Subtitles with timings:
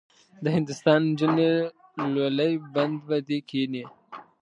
[0.43, 1.51] د هندوستان نجونې
[2.13, 3.83] لولۍ بند به دې کیني.